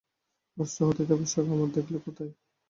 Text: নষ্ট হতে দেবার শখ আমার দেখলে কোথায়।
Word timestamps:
নষ্ট 0.57 0.77
হতে 0.87 1.03
দেবার 1.05 1.27
শখ 1.27 1.47
আমার 1.47 1.69
দেখলে 1.71 1.97
কোথায়। 1.99 2.31